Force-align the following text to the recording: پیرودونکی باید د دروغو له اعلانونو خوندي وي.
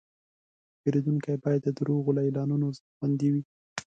پیرودونکی 0.81 1.35
باید 1.43 1.61
د 1.63 1.67
دروغو 1.77 2.15
له 2.17 2.21
اعلانونو 2.27 2.67
خوندي 2.97 3.29
وي. 3.33 3.41